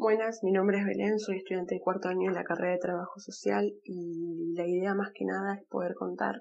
Buenas, 0.00 0.42
mi 0.42 0.50
nombre 0.50 0.78
es 0.78 0.86
Belén, 0.86 1.18
soy 1.18 1.36
estudiante 1.36 1.74
de 1.74 1.82
cuarto 1.82 2.08
año 2.08 2.30
en 2.30 2.34
la 2.34 2.42
carrera 2.42 2.72
de 2.72 2.78
Trabajo 2.78 3.20
Social 3.20 3.70
y 3.84 4.54
la 4.54 4.66
idea 4.66 4.94
más 4.94 5.10
que 5.14 5.26
nada 5.26 5.56
es 5.56 5.68
poder 5.68 5.92
contar 5.94 6.40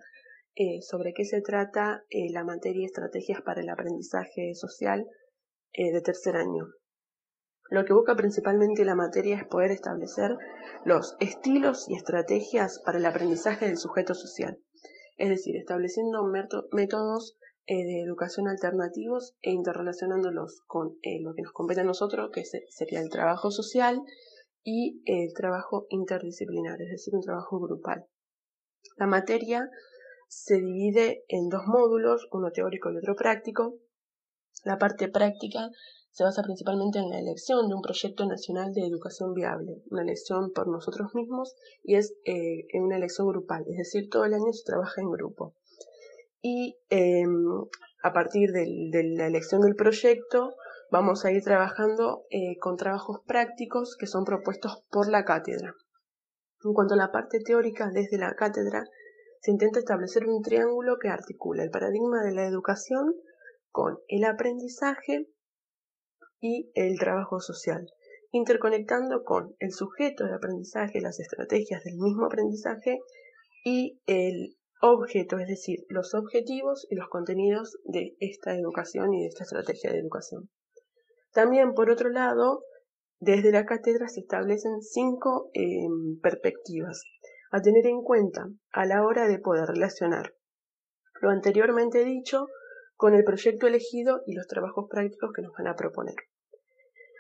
eh, 0.56 0.82
sobre 0.82 1.14
qué 1.14 1.26
se 1.26 1.42
trata 1.42 2.06
eh, 2.10 2.32
la 2.32 2.46
materia 2.46 2.86
Estrategias 2.86 3.42
para 3.42 3.60
el 3.60 3.68
Aprendizaje 3.68 4.56
Social 4.56 5.06
eh, 5.74 5.92
de 5.92 6.00
tercer 6.00 6.38
año. 6.38 6.68
Lo 7.70 7.84
que 7.84 7.92
busca 7.92 8.16
principalmente 8.16 8.86
la 8.86 8.96
materia 8.96 9.36
es 9.36 9.44
poder 9.46 9.72
establecer 9.72 10.38
los 10.86 11.18
estilos 11.20 11.90
y 11.90 11.98
estrategias 11.98 12.82
para 12.86 12.98
el 12.98 13.06
aprendizaje 13.06 13.66
del 13.66 13.78
sujeto 13.78 14.14
social, 14.14 14.58
es 15.18 15.28
decir, 15.28 15.58
estableciendo 15.58 16.24
métodos 16.72 17.38
eh, 17.72 17.86
de 17.86 18.02
educación 18.02 18.48
alternativos 18.48 19.36
e 19.44 19.52
interrelacionándolos 19.52 20.64
con 20.66 20.98
eh, 21.04 21.22
lo 21.22 21.36
que 21.36 21.44
nos 21.44 21.52
compete 21.52 21.82
a 21.82 21.84
nosotros, 21.84 22.32
que 22.34 22.44
sería 22.44 23.00
el 23.00 23.12
trabajo 23.12 23.52
social 23.52 24.02
y 24.64 25.04
el 25.06 25.32
trabajo 25.36 25.86
interdisciplinar, 25.92 26.82
es 26.82 26.90
decir, 26.90 27.14
un 27.14 27.22
trabajo 27.22 27.60
grupal. 27.60 28.08
La 28.98 29.06
materia 29.06 29.70
se 30.28 30.56
divide 30.56 31.26
en 31.28 31.50
dos 31.50 31.68
módulos, 31.68 32.28
uno 32.32 32.52
teórico 32.52 32.92
y 32.92 32.98
otro 32.98 33.16
práctico. 33.16 33.78
La 34.64 34.80
parte 34.80 35.08
práctica 35.08 35.70
se 36.10 36.24
basa 36.24 36.42
principalmente 36.42 36.98
en 36.98 37.12
la 37.12 37.20
elección 37.20 37.68
de 37.68 37.76
un 37.76 37.84
proyecto 37.84 38.26
nacional 38.26 38.74
de 38.74 38.88
educación 38.88 39.36
viable, 39.36 39.84
una 39.92 40.02
elección 40.02 40.54
por 40.54 40.68
nosotros 40.70 41.14
mismos 41.14 41.56
y 41.84 41.98
es 41.98 42.16
eh, 42.26 42.66
una 42.74 42.98
elección 42.98 43.28
grupal, 43.28 43.64
es 43.70 43.78
decir, 43.78 44.10
todo 44.10 44.26
el 44.26 44.34
año 44.34 44.52
se 44.54 44.64
trabaja 44.66 45.02
en 45.02 45.12
grupo 45.12 45.54
y 46.42 46.78
em, 46.90 47.29
a 48.02 48.14
partir 48.14 48.52
de 48.52 49.04
la 49.16 49.28
elección 49.28 49.62
del 49.62 49.76
proyecto 49.76 50.56
vamos 50.92 51.26
a 51.26 51.32
ir 51.32 51.44
trabajando 51.44 52.26
eh, 52.30 52.58
con 52.60 52.78
trabajos 52.78 53.22
prácticos 53.26 53.96
que 53.98 54.08
son 54.08 54.24
propuestos 54.24 54.84
por 54.90 55.10
la 55.10 55.26
cátedra. 55.26 55.74
En 56.64 56.74
cuanto 56.74 56.94
a 56.94 56.98
la 56.98 57.12
parte 57.12 57.40
teórica, 57.40 57.90
desde 57.94 58.18
la 58.18 58.36
cátedra 58.36 58.86
se 59.42 59.52
intenta 59.52 59.80
establecer 59.80 60.28
un 60.28 60.42
triángulo 60.42 60.98
que 61.00 61.10
articula 61.10 61.64
el 61.64 61.70
paradigma 61.70 62.22
de 62.24 62.34
la 62.34 62.46
educación 62.46 63.16
con 63.72 64.00
el 64.08 64.26
aprendizaje 64.26 65.28
y 66.42 66.72
el 66.74 66.98
trabajo 67.00 67.40
social, 67.40 67.86
interconectando 68.32 69.24
con 69.24 69.56
el 69.60 69.72
sujeto 69.72 70.26
del 70.26 70.34
aprendizaje, 70.34 71.02
las 71.02 71.20
estrategias 71.20 71.84
del 71.84 71.96
mismo 71.98 72.26
aprendizaje 72.26 73.00
y 73.64 74.02
el 74.06 74.58
objeto, 74.82 75.40
es 75.40 75.48
decir, 75.48 75.86
los 75.90 76.14
objetivos 76.14 76.88
y 76.90 76.96
los 76.96 77.10
contenidos 77.10 77.78
de 77.84 78.16
esta 78.20 78.56
educación 78.56 79.14
y 79.14 79.22
de 79.22 79.28
esta 79.28 79.44
estrategia 79.44 79.92
de 79.92 80.00
educación. 80.00 80.50
También, 81.32 81.74
por 81.74 81.90
otro 81.90 82.10
lado, 82.10 82.64
desde 83.20 83.52
la 83.52 83.66
cátedra 83.66 84.08
se 84.08 84.22
establecen 84.22 84.82
cinco 84.82 85.50
em, 85.54 86.20
perspectivas 86.22 87.04
a 87.52 87.62
tener 87.62 87.86
en 87.88 88.02
cuenta 88.02 88.48
a 88.72 88.86
la 88.86 89.04
hora 89.04 89.28
de 89.28 89.40
poder 89.40 89.68
relacionar 89.68 90.34
lo 91.22 91.30
anteriormente 91.30 92.06
dicho 92.06 92.48
con 92.96 93.14
el 93.14 93.24
proyecto 93.24 93.68
elegido 93.68 94.22
y 94.26 94.34
los 94.34 94.48
trabajos 94.48 94.88
prácticos 94.90 95.32
que 95.36 95.42
nos 95.42 95.54
van 95.54 95.68
a 95.68 95.76
proponer. 95.76 96.16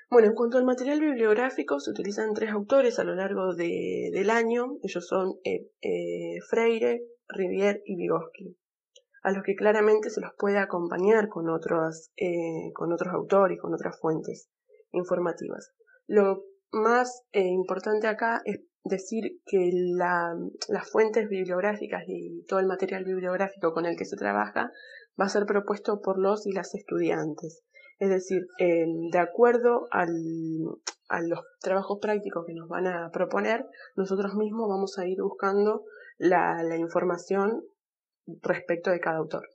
Bueno, 0.10 0.28
en 0.28 0.34
cuanto 0.34 0.58
al 0.58 0.66
material 0.66 1.00
bibliográfico, 1.00 1.80
se 1.80 1.92
utilizan 1.92 2.34
tres 2.34 2.52
autores 2.52 2.98
a 2.98 3.04
lo 3.04 3.14
largo 3.14 3.54
del 3.54 4.30
año. 4.30 4.78
Ellos 4.82 5.06
son 5.06 5.36
eh, 5.44 5.68
eh, 5.82 6.40
Freire, 6.50 7.04
Rivière 7.30 7.82
y 7.86 7.96
Vygotsky, 7.96 8.58
a 9.24 9.32
los 9.32 9.44
que 9.44 9.56
claramente 9.56 10.10
se 10.10 10.22
los 10.22 10.32
puede 10.38 10.58
acompañar 10.58 11.30
con 11.30 11.50
otros, 11.50 12.12
eh, 12.18 12.72
con 12.74 12.92
otros 12.92 13.14
autores, 13.14 13.60
con 13.60 13.74
otras 13.74 14.00
fuentes 14.00 14.50
informativas. 14.92 15.72
Lo 16.08 16.44
más 16.72 17.24
eh, 17.32 17.48
importante 17.48 18.08
acá 18.08 18.42
es 18.46 18.62
decir 18.84 19.42
que 19.46 19.70
las 19.74 20.90
fuentes 20.90 21.28
bibliográficas 21.30 22.04
y 22.08 22.44
todo 22.48 22.60
el 22.60 22.66
material 22.66 23.04
bibliográfico 23.04 23.74
con 23.74 23.86
el 23.86 23.96
que 23.96 24.06
se 24.06 24.16
trabaja 24.16 24.72
va 25.20 25.26
a 25.26 25.30
ser 25.30 25.46
propuesto 25.46 26.02
por 26.02 26.18
los 26.18 26.48
y 26.48 26.54
las 26.54 26.74
estudiantes. 26.76 27.64
Es 28.00 28.10
decir, 28.10 28.48
eh, 28.60 28.86
de 29.12 29.20
acuerdo 29.20 29.88
a 29.92 30.06
los 30.06 31.40
trabajos 31.60 32.00
prácticos 32.02 32.46
que 32.46 32.54
nos 32.54 32.70
van 32.70 32.88
a 32.88 33.12
proponer, 33.12 33.66
nosotros 33.96 34.36
mismos 34.36 34.70
vamos 34.70 34.98
a 34.98 35.06
ir 35.06 35.22
buscando 35.22 35.84
la, 36.20 36.62
la 36.64 36.78
información 36.78 37.64
respecto 38.42 38.92
de 38.92 39.00
cada 39.00 39.18
autor. 39.18 39.50